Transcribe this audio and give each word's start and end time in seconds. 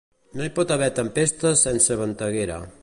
No 0.39 0.45
hi 0.47 0.51
pot 0.59 0.73
haver 0.75 0.89
tempesta 1.01 1.53
sense 1.67 2.03
venteguera. 2.05 2.61